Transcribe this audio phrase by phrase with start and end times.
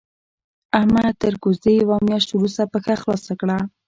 [0.79, 3.57] احمد تر کوزدې يوه مياشت روسته پښه خلاصه کړه.